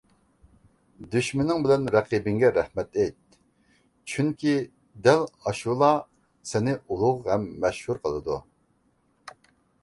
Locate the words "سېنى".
6.53-6.75